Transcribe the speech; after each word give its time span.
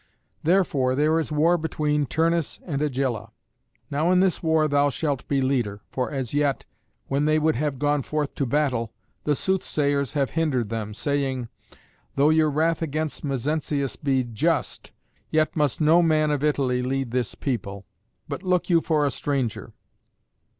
Therefore 0.41 0.95
there 0.95 1.19
is 1.19 1.31
war 1.31 1.59
between 1.59 2.07
Turnus 2.07 2.59
and 2.65 2.81
Agylla. 2.81 3.29
Now 3.91 4.11
in 4.11 4.19
this 4.19 4.41
war 4.41 4.67
thou 4.67 4.89
shalt 4.89 5.27
be 5.27 5.43
leader; 5.43 5.81
for 5.91 6.09
as 6.09 6.33
yet, 6.33 6.65
when 7.05 7.25
they 7.25 7.37
would 7.37 7.55
have 7.57 7.77
gone 7.77 8.01
forth 8.01 8.33
to 8.33 8.47
battle, 8.47 8.91
the 9.25 9.35
soothsayers 9.35 10.13
have 10.13 10.31
hindered 10.31 10.69
them, 10.69 10.95
saying, 10.95 11.49
'Though 12.15 12.31
your 12.31 12.49
wrath 12.49 12.81
against 12.81 13.23
Mezentius 13.23 13.95
be 13.95 14.23
just, 14.23 14.89
yet 15.29 15.55
must 15.55 15.79
no 15.79 16.01
man 16.01 16.31
of 16.31 16.43
Italy 16.43 16.81
lead 16.81 17.11
this 17.11 17.35
people; 17.35 17.85
but 18.27 18.41
look 18.41 18.71
you 18.71 18.81
for 18.81 19.05
a 19.05 19.11
stranger.' 19.11 19.71